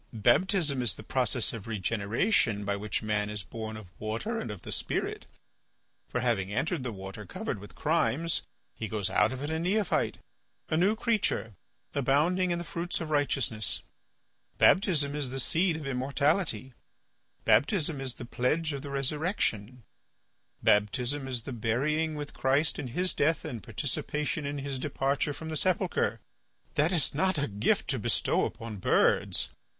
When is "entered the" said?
6.51-6.91